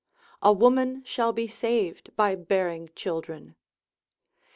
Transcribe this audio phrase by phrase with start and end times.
[0.41, 3.53] A woman shall be saved by bearing children.